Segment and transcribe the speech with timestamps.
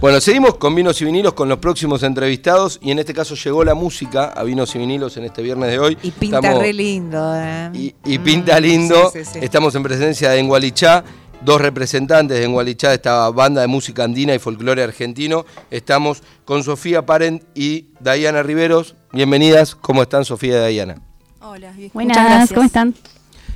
[0.00, 3.62] Bueno, seguimos con Vinos y Vinilos con los próximos entrevistados y en este caso llegó
[3.62, 5.98] la música a Vinos y Vinilos en este viernes de hoy.
[6.02, 7.94] Y pinta re lindo, ¿eh?
[8.04, 9.10] Y, pinta Mm, lindo.
[9.12, 9.38] sí, sí, sí.
[9.42, 11.04] Estamos en presencia de Engualichá,
[11.44, 15.44] dos representantes de Engualichá, de esta banda de música andina y folclore argentino.
[15.70, 18.96] Estamos con Sofía Parent y Dayana Riveros.
[19.12, 20.96] Bienvenidas, ¿cómo están Sofía y Dayana?
[21.40, 21.74] Hola.
[21.92, 22.50] Buenas.
[22.52, 22.94] ¿cómo están?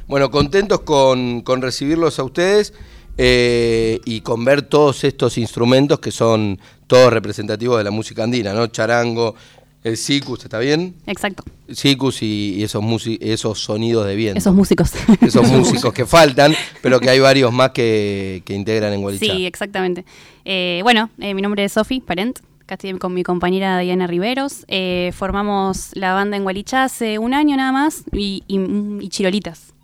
[0.07, 2.73] Bueno, contentos con, con recibirlos a ustedes
[3.19, 8.53] eh, y con ver todos estos instrumentos que son todos representativos de la música andina,
[8.53, 8.67] ¿no?
[8.69, 9.35] Charango,
[9.87, 10.97] el sicus, ¿está bien?
[11.07, 12.83] Exacto, Sicus y, y esos,
[13.21, 14.39] esos sonidos de viento.
[14.39, 14.93] esos músicos.
[15.21, 19.33] Esos músicos que faltan, pero que hay varios más que, que integran en Gualichá.
[19.33, 20.05] Sí, exactamente.
[20.45, 22.41] Eh, bueno, eh, mi nombre es Sofi Parent.
[22.63, 24.65] Acá estoy con mi compañera Diana Riveros.
[24.67, 28.59] Eh, formamos la banda en Gualichá hace un año nada más y, y,
[29.01, 29.76] y Chirolitas.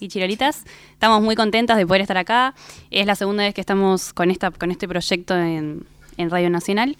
[0.00, 0.64] Y Chirolitas.
[0.92, 2.54] Estamos muy contentas de poder estar acá.
[2.90, 5.84] Es la segunda vez que estamos con, esta, con este proyecto en,
[6.16, 6.96] en Radio Nacional.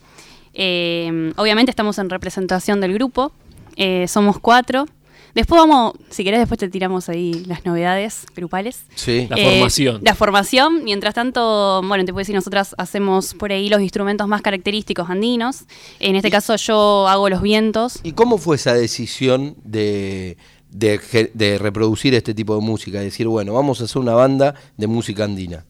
[0.54, 3.32] Eh, obviamente estamos en representación del grupo.
[3.77, 4.86] Eh, somos cuatro.
[5.34, 8.84] Después vamos, si querés, después te tiramos ahí las novedades grupales.
[8.94, 9.28] Sí.
[9.30, 10.00] La formación.
[10.02, 10.84] La formación.
[10.84, 15.64] Mientras tanto, bueno, te puedo decir, nosotras hacemos por ahí los instrumentos más característicos andinos.
[16.00, 18.00] En este caso yo hago los vientos.
[18.02, 20.38] ¿Y cómo fue esa decisión de,
[20.70, 23.00] de, reproducir este tipo de música?
[23.00, 25.64] Decir, bueno, vamos a hacer una banda de música andina.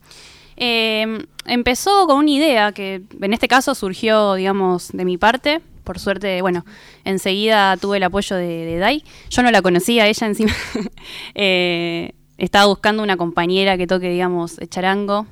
[0.56, 5.60] Eh, empezó con una idea que en este caso surgió, digamos, de mi parte.
[5.84, 6.66] Por suerte, bueno,
[7.04, 9.04] enseguida tuve el apoyo de, Dai.
[9.30, 10.52] Yo no la conocía ella encima.
[11.34, 15.26] Eh, estaba buscando una compañera que toque, digamos, charango,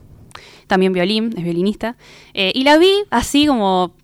[0.67, 1.97] también violín, es violinista.
[2.35, 3.95] Eh, y la vi así como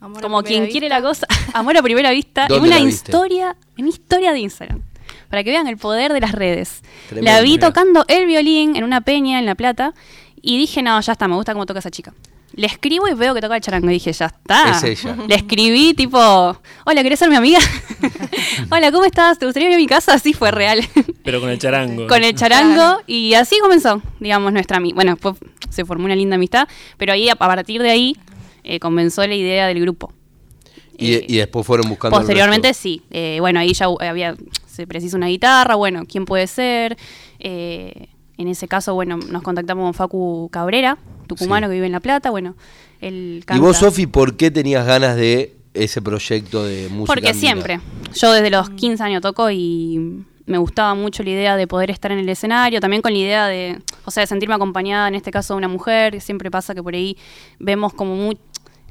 [0.00, 3.84] Amor como quien quiere la cosa, amor a primera vista, en ¿Dónde una historia, en
[3.84, 4.82] una historia de Instagram,
[5.28, 6.82] para que vean el poder de las redes.
[7.08, 9.92] Tremendo, la vi tocando el violín en una peña en La Plata
[10.40, 12.14] y dije, no, ya está, me gusta cómo toca esa chica.
[12.52, 14.70] Le escribo y veo que toca el charango y dije, ya está.
[14.70, 15.16] Es ella.
[15.28, 17.60] Le escribí tipo, hola, ¿querés ser mi amiga?
[18.70, 19.38] hola, ¿cómo estás?
[19.38, 20.14] ¿Te gustaría ir a mi casa?
[20.14, 20.80] Así fue real.
[21.22, 22.06] Pero con el charango.
[22.08, 24.96] con el charango y así comenzó, digamos, nuestra amistad.
[24.96, 25.36] Bueno, después
[25.68, 26.66] se formó una linda amistad,
[26.96, 28.16] pero ahí a partir de ahí
[28.64, 30.12] eh, comenzó la idea del grupo.
[30.98, 32.16] Y, Eh, y después fueron buscando.
[32.16, 33.02] Posteriormente sí.
[33.10, 36.96] Eh, bueno, ahí ya había, se precisa una guitarra, bueno, ¿quién puede ser?
[37.38, 41.70] Eh, en ese caso, bueno, nos contactamos con Facu Cabrera, tucumano Sí.
[41.70, 42.54] que vive en La Plata, bueno,
[43.00, 43.62] él ¿Y canta.
[43.62, 47.80] vos, Sofi, por qué tenías ganas de ese proyecto de música Porque siempre.
[48.14, 52.10] Yo desde los 15 años toco y me gustaba mucho la idea de poder estar
[52.12, 55.30] en el escenario, también con la idea de, o sea, de sentirme acompañada, en este
[55.30, 56.20] caso de una mujer.
[56.20, 57.16] Siempre pasa que por ahí
[57.58, 58.36] vemos como muy...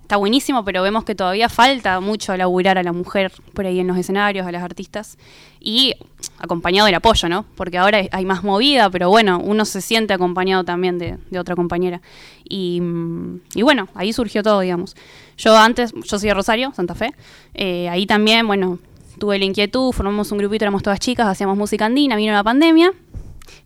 [0.10, 3.86] Está buenísimo, pero vemos que todavía falta mucho laburar a la mujer por ahí en
[3.86, 5.20] los escenarios, a las artistas.
[5.60, 5.94] Y
[6.40, 7.46] acompañado del apoyo, ¿no?
[7.54, 11.56] Porque ahora hay más movida, pero bueno, uno se siente acompañado también de, de otra
[11.56, 12.02] compañera.
[12.44, 14.96] Y, mm, y bueno, ahí surgió todo, digamos.
[15.38, 17.14] Yo antes, yo soy de Rosario, Santa Fe.
[17.54, 18.80] eh, ahí también, bueno,
[19.20, 22.94] tuve la inquietud, formamos un grupito, éramos todas chicas, hacíamos música andina, vino la pandemia.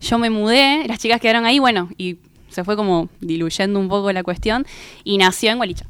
[0.01, 2.17] Yo me mudé, las chicas quedaron ahí, bueno, y
[2.49, 4.65] se fue como diluyendo un poco la cuestión.
[5.05, 5.85] Y nació en Gualicha.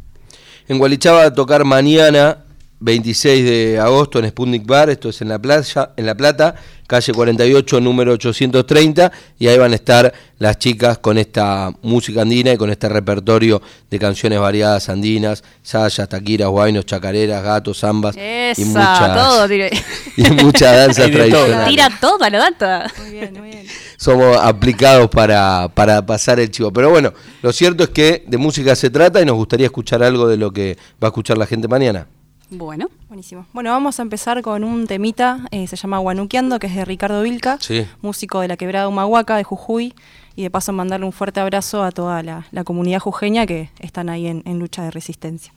[0.68, 2.43] En Gualichá va a tocar mañana,
[2.84, 6.54] 26 de agosto, en Sputnik Bar, esto es en La Playa, en La Plata,
[6.86, 12.52] calle 48, número 830, y ahí van a estar las chicas con esta música andina
[12.52, 18.20] y con este repertorio de canciones variadas andinas, sayas, taquiras, guainos, chacareras, gatos, zambas y
[18.20, 19.84] Esa, muchas, todo, tire-
[20.18, 21.30] y muchas danzas Hay de todo.
[21.30, 21.70] tradicionales.
[21.70, 22.92] tira todo a lo data.
[23.02, 23.66] Muy bien, muy bien.
[23.96, 26.74] somos aplicados para, para pasar el chivo.
[26.74, 30.28] Pero bueno, lo cierto es que de música se trata y nos gustaría escuchar algo
[30.28, 32.08] de lo que va a escuchar la gente mañana.
[32.56, 33.46] Bueno, Buenísimo.
[33.54, 37.22] Bueno, vamos a empezar con un temita, eh, se llama Guanuqueando, que es de Ricardo
[37.24, 37.86] Vilca, Sí.
[38.02, 39.94] músico de la quebrada Humahuaca, de Jujuy,
[40.36, 44.10] y de paso mandarle un fuerte abrazo a toda la, la comunidad jujeña que están
[44.10, 45.54] ahí en, en lucha de resistencia.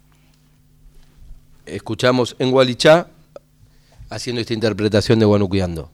[1.66, 3.08] Escuchamos en Gualichá
[4.10, 5.90] haciendo esta interpretación de Guanucuiando.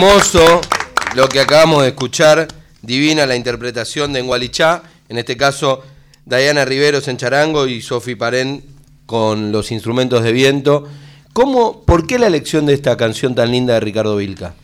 [0.00, 0.60] Hermoso
[1.16, 2.46] lo que acabamos de escuchar,
[2.82, 5.82] divina la interpretación de Engualichá, en este caso
[6.24, 8.62] Diana Riveros en charango y Sofi Parén
[9.06, 10.86] con los instrumentos de viento.
[11.32, 14.54] ¿Cómo, ¿Por qué la elección de esta canción tan linda de Ricardo Vilca?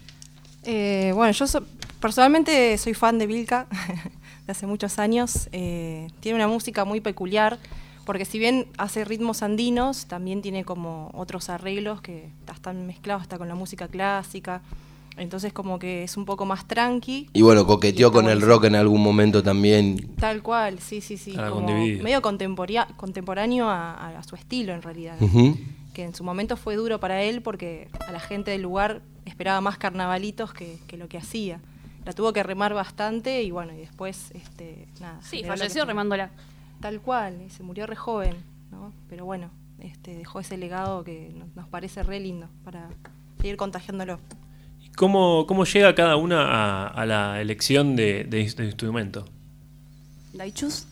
[0.62, 1.64] Eh, bueno, yo so-
[1.98, 3.66] personalmente soy fan de Vilca
[4.46, 5.48] de hace muchos años.
[5.50, 7.58] Eh, tiene una música muy peculiar,
[8.06, 13.36] porque si bien hace ritmos andinos, también tiene como otros arreglos que están mezclados hasta
[13.36, 14.62] con la música clásica.
[15.16, 17.28] Entonces como que es un poco más tranqui.
[17.32, 20.14] Y bueno, Y coqueteó está con el rock en algún momento también.
[20.16, 21.34] Tal cual, sí, sí, sí.
[21.38, 25.16] Ah, como medio contemporáneo a, a su estilo en realidad.
[25.20, 25.26] ¿no?
[25.26, 25.56] Ujú.
[25.92, 29.60] Que en su momento fue duro para él porque a la gente del lugar esperaba
[29.60, 31.60] más carnavalitos que, que lo que hacía.
[32.04, 35.20] La tuvo que remar bastante y bueno, y después, este, nada.
[35.22, 36.30] Sí, falleció remándola.
[36.80, 38.34] Tal cual, y se murió re joven,
[38.72, 38.92] ¿no?
[39.08, 42.88] Pero bueno, este, dejó ese legado que no- nos parece re lindo para
[43.40, 44.18] seguir contagiándolo.
[44.94, 49.24] ¿Y ¿Cómo, ¿Cómo llega cada una a, a la elección de, de ins- de instrumento?
[50.32, 50.86] Daichus.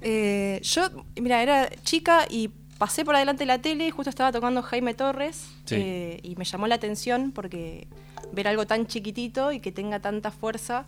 [0.00, 0.82] Eh, yo,
[1.20, 4.94] mira, era chica y pasé por adelante de la tele y justo estaba tocando Jaime
[4.94, 5.76] Torres Sí.
[5.78, 7.86] eh, y me llamó la atención porque
[8.32, 10.84] ver algo tan chiquitito y que tenga tanta fuerza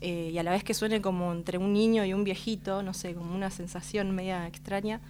[0.00, 2.92] eh, y a la vez que suene como entre un niño y un viejito, no
[2.94, 5.00] sé, como una sensación media extraña.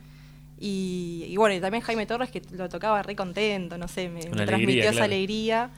[0.60, 4.14] Y, y bueno, y también Jaime Torres que lo tocaba re contento, no sé, me,
[4.14, 5.04] me alegría, transmitió esa claro.
[5.04, 5.70] alegría.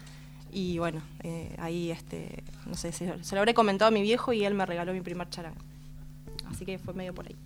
[0.52, 4.32] Y bueno, eh, ahí, este, no sé, se, se lo habré comentado a mi viejo
[4.32, 5.60] y él me regaló mi primer charango.
[6.50, 7.36] Así que fue medio por ahí.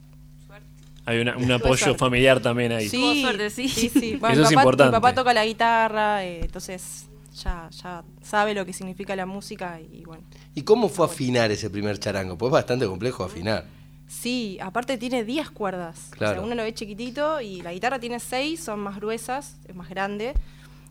[1.06, 1.98] Hay una- un apoyo suerte.
[1.98, 2.88] familiar también ahí.
[2.88, 3.68] Tuvo suerte, sí.
[3.68, 4.16] sí, sí.
[4.20, 4.90] Bueno, Eso mi, es papá, importante.
[4.90, 7.06] mi papá toca la guitarra, eh, entonces
[7.42, 10.22] ya, ya sabe lo que significa la música y bueno.
[10.54, 12.36] ¿Y cómo fue afinar ese primer charango?
[12.36, 13.64] Pues es bastante complejo afinar.
[14.08, 16.10] Sí, aparte tiene 10 cuerdas.
[16.12, 16.34] O Claro.
[16.34, 19.88] sea, uno lo ve chiquitito y la guitarra tiene 6, son más gruesas, es más
[19.88, 20.34] grande.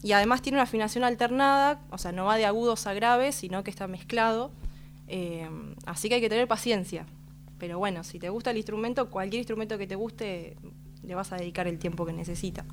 [0.02, 3.64] Y además tiene una afinación alternada, o sea, no va de agudos a graves, sino
[3.64, 4.52] que está mezclado.
[5.08, 5.50] Eh,
[5.86, 7.06] así que hay que tener paciencia.
[7.58, 10.56] Pero bueno, si te gusta el instrumento, cualquier instrumento que te guste,
[11.04, 12.64] le vas a dedicar el tiempo que necesita.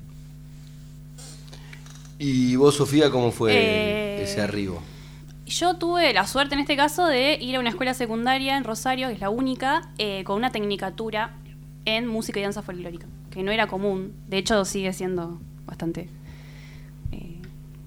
[2.19, 4.81] ¿Y vos, Sofía, cómo fue Eh, ese arribo?
[5.45, 9.07] Yo tuve la suerte en este caso de ir a una escuela secundaria en Rosario,
[9.07, 11.37] que es la única, eh, con una tecnicatura
[11.85, 14.13] en música y danza folclórica, que no era común.
[14.27, 16.09] De hecho, sigue siendo bastante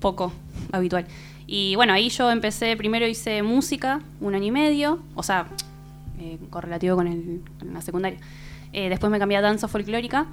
[0.01, 0.33] poco
[0.73, 1.07] habitual.
[1.47, 5.47] Y bueno, ahí yo empecé, primero hice música, un año y medio, o sea,
[6.21, 8.19] eh, correlativo con, el, con la secundaria.
[8.73, 10.27] Eh, después me cambié a danza folclórica,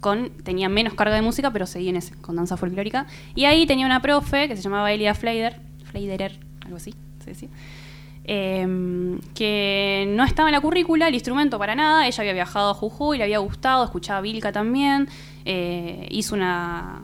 [0.00, 3.06] con, tenía menos carga de música, pero seguí en ese, con danza folclórica.
[3.34, 7.48] Y ahí tenía una profe que se llamaba Elia Fleider, Fleiderer, algo así, se decía.
[8.24, 12.06] eh, que no estaba en la currícula el instrumento para nada.
[12.06, 15.08] Ella había viajado a Jujuy, le había gustado, escuchaba Vilca también.
[15.44, 17.00] eh, hizo una.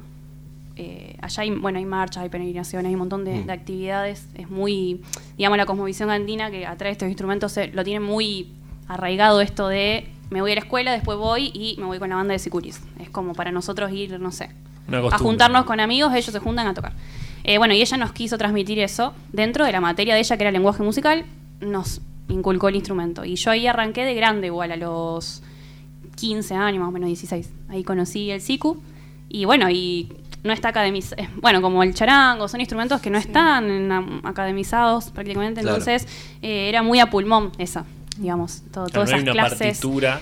[0.77, 3.47] Eh, allá hay, bueno, hay marchas, hay peregrinaciones, hay un montón de, Mm.
[3.47, 4.29] de actividades.
[4.35, 5.01] Es muy,
[5.37, 8.49] digamos, la cosmovisión andina que atrae estos instrumentos lo tiene muy
[8.89, 12.17] arraigado esto de me voy a la escuela, después voy y me voy con la
[12.17, 12.81] banda de Sicuris.
[13.01, 14.51] Es como para nosotros ir, no sé,
[15.13, 16.93] a juntarnos con amigos, ellos se juntan a tocar.
[17.45, 20.43] Eh, bueno, y ella nos quiso transmitir eso dentro de la materia de ella, que
[20.43, 21.25] era lenguaje musical,
[21.61, 23.25] nos inculcó el instrumento.
[23.25, 25.43] Y yo ahí arranqué de grande, igual a los
[26.17, 27.51] 15 años, más o menos 16.
[27.69, 28.83] Ahí conocí el siku.
[29.29, 30.13] Y bueno, y
[30.47, 31.23] no está academizado.
[31.37, 33.91] Bueno, como el charango, son instrumentos que no están
[34.25, 35.61] academizados prácticamente.
[35.63, 35.77] Claro.
[35.79, 36.07] Entonces,
[36.43, 37.85] eh, era muy a pulmón esa,
[38.19, 38.63] digamos.
[38.73, 39.59] Todo, Claro, todas no hay esas una clases.
[39.79, 40.21] partitura.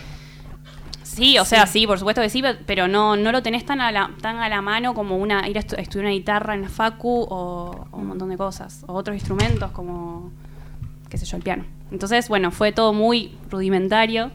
[1.02, 3.80] Sí, o sea, sí, por supuesto que sí, pe- pero no, no lo tenés tan
[3.80, 6.54] a la, tan a la mano como una ir a, estu- a estudiar una guitarra
[6.54, 8.82] en la facu o, o un montón de cosas.
[8.88, 10.32] O otros instrumentos como,
[11.08, 11.64] qué sé yo, el piano.
[11.92, 14.32] Entonces, bueno, fue todo muy rudimentario.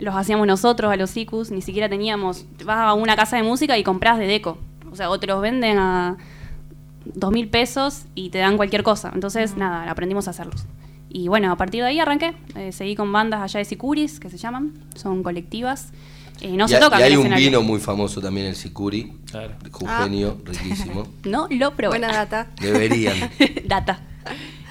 [0.00, 2.44] Los hacíamos nosotros a los ICUs, ni siquiera teníamos...
[2.64, 4.58] Vas a una casa de música y compras de deco.
[4.92, 6.16] O sea, o te los venden a
[7.04, 9.10] dos mil pesos y te dan cualquier cosa.
[9.14, 10.66] Entonces, nada, aprendimos a hacerlos.
[11.10, 12.34] Y bueno, a partir de ahí arranqué.
[12.54, 14.74] Eh, seguí con bandas allá de Sicuris, que se llaman.
[14.94, 15.90] Son colectivas.
[16.40, 17.46] Eh, no y, se hay- tocan y hay un escenario.
[17.46, 19.12] vino muy famoso también, el Sicuri.
[19.30, 19.54] Claro.
[19.72, 21.06] Jugenio, riquísimo.
[21.24, 21.98] No lo probé.
[21.98, 22.48] Buena data.
[22.60, 23.16] Deberían.
[23.66, 24.00] Data.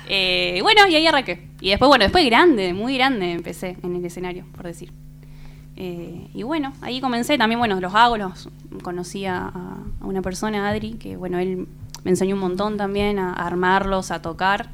[0.07, 1.49] Eh, bueno, y ahí arranqué.
[1.59, 4.93] Y después, bueno, después grande, muy grande empecé en el escenario, por decir.
[5.77, 7.37] Eh, y bueno, ahí comencé.
[7.37, 8.49] También, bueno, los hago, los
[8.81, 11.67] conocí a, a una persona, Adri, que bueno, él
[12.03, 14.69] me enseñó un montón también a, a armarlos, a tocar.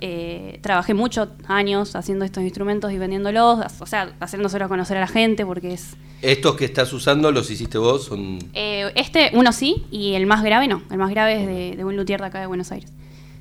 [0.00, 5.08] Eh, trabajé muchos años haciendo estos instrumentos y vendiéndolos, o sea, haciéndoselos conocer a la
[5.08, 8.38] gente, porque es, Estos que estás usando, los hiciste vos, son...
[8.52, 10.82] eh, este, uno sí, y el más grave no.
[10.90, 12.92] El más grave es de, de un luthier de acá de Buenos Aires.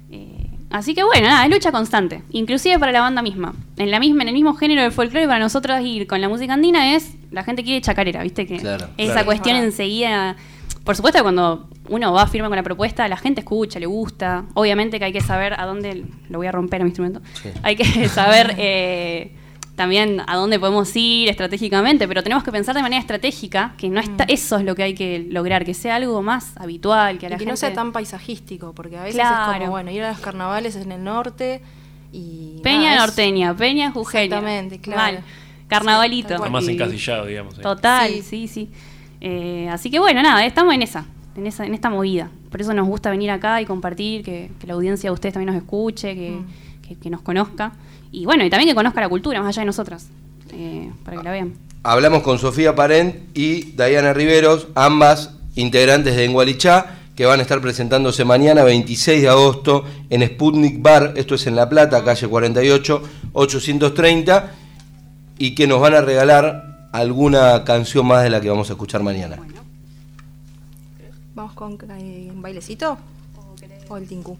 [0.10, 2.24] Eh, así que bueno, nada, es lucha constante.
[2.32, 3.54] Inclusive para la banda misma.
[3.78, 6.54] En la misma, en el mismo género del folclore, para nosotros ir con la música
[6.54, 9.26] andina es, la gente quiere chacarera, viste que Claro, esa claro.
[9.26, 10.36] cuestión enseguida
[10.88, 14.46] por supuesto, cuando uno va firme con la propuesta, la gente escucha, le gusta.
[14.54, 16.06] Obviamente que hay que saber a dónde.
[16.30, 17.20] Lo voy a romper a mi instrumento.
[17.62, 18.56] Hay que saber.
[18.58, 19.36] Eh,
[19.76, 24.00] también a dónde podemos ir estratégicamente, pero tenemos que pensar de manera estratégica, que no
[24.00, 24.30] está, mm.
[24.30, 27.36] eso es lo que hay que lograr, que sea algo más habitual, que a la
[27.36, 30.20] y que no sea tan paisajístico, porque a veces es como, bueno, ir a los
[30.20, 31.62] carnavales en el norte
[32.18, 32.60] y...
[32.64, 34.38] Peña norteña, Peña Jujeña.
[34.38, 35.20] Exactamente, claro.
[35.68, 36.36] Carnavalito.
[36.36, 37.56] Está más encasillado, digamos.
[37.60, 38.70] Total, sí, sí.
[39.22, 41.06] Eh, así que bueno, nada, estamos en esa,
[41.36, 42.30] en esa, en esta movida.
[42.50, 45.62] Por eso nos gusta venir acá y compartir, que, la audiencia de ustedes también nos
[45.62, 47.00] escuche, que, mm.
[47.00, 47.74] que nos conozca.
[48.12, 50.10] Y bueno, y también que conozca la cultura, más allá de nosotras,
[50.52, 51.54] eh, para que la vean.
[51.84, 57.60] Hablamos con Sofía Parent y Diana Riveros, ambas integrantes de Engualichá, que van a estar
[57.60, 63.02] presentándose mañana 26 de agosto en Sputnik Bar, esto es en La Plata, calle 48,
[63.34, 64.52] 830,
[65.40, 69.02] y que nos van a regalar alguna canción más de la que vamos a escuchar
[69.02, 69.40] mañana.
[71.34, 73.00] ¿Vamos con eh, un bailecito?
[73.90, 74.38] ¿O, el tinku?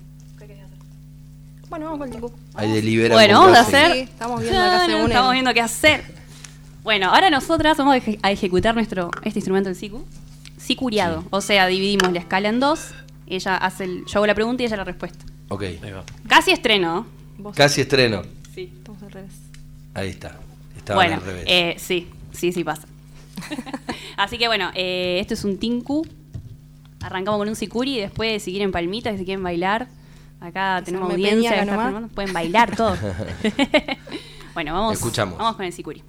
[1.70, 2.32] Bueno, vamos con el tinku.
[3.12, 3.98] Bueno, vamos a hacer.
[3.98, 6.04] estamos viendo acá Estamos viendo qué hacer.
[6.84, 10.06] Bueno, ahora nosotras vamos a ejecutar nuestro este instrumento, el siku.
[10.58, 11.24] Sicuriado.
[11.30, 12.92] O sea, dividimos la escala en dos.
[13.28, 15.26] Ella hace el, yo hago la pregunta y ella la respuesta.
[15.50, 15.64] Ok.
[16.28, 17.06] Casi estreno.
[17.56, 18.24] Casi estreno.
[18.54, 18.72] Sí.
[18.76, 19.34] Estamos al revés.
[19.94, 20.40] Ahí está.
[20.76, 21.44] Estaba bueno, al revés.
[21.48, 22.88] Eh, sí, sí, sí pasa.
[24.18, 26.06] Así que bueno, eh, esto es un tinku.
[27.02, 29.88] Arrancamos con un sicuri y después si quieren palmitas, si quieren bailar,
[30.40, 32.96] Acá tenemos audiencia, pueden bailar todo.
[34.54, 35.38] bueno, vamos, Escuchamos.
[35.38, 36.04] vamos con el Sicuri.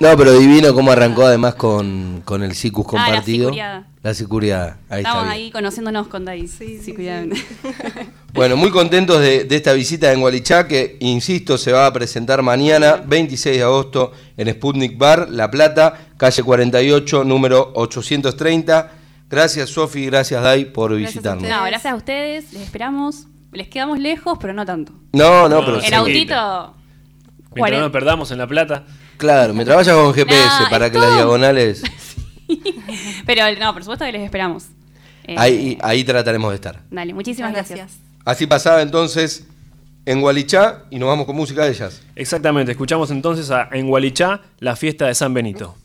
[0.00, 3.48] No, pero divino cómo arrancó además con, con el Sicus Ah, la compartido.
[3.50, 3.86] sicuriada.
[4.02, 4.78] La sicuriada.
[4.88, 6.48] Ahí Estamos está ahí conociéndonos con David.
[6.48, 7.26] Sí, sí, cuidado.
[8.32, 12.42] Bueno, muy contentos de, de esta visita en Gualichá, que, insisto, se va a presentar
[12.42, 18.92] mañana, 26 de agosto, en Sputnik Bar, La Plata, calle 48, número 830.
[19.28, 21.42] Gracias, Sofi, gracias, Dai, por Gracias visitarnos.
[21.48, 22.52] No, gracias a ustedes.
[22.52, 23.26] Les esperamos.
[23.52, 24.92] Les quedamos lejos, pero no tanto.
[25.12, 25.86] No, no, No, pero sí.
[25.86, 25.94] En sí.
[25.96, 26.74] autito.
[27.52, 28.84] Mientras no nos perdamos en La Plata.
[29.20, 31.82] Claro, me trabaja con GPS No, para que las diagonales.
[33.26, 34.64] Pero no, por supuesto que les esperamos.
[35.24, 36.80] Eh, Ahí, ahí trataremos de estar.
[36.90, 37.78] Dale, muchísimas gracias.
[37.78, 38.00] gracias.
[38.24, 39.46] Así pasaba entonces
[40.06, 42.00] en Gualichá y nos vamos con música de ellas.
[42.16, 45.76] Exactamente, escuchamos entonces a En Gualichá, la fiesta de San Benito.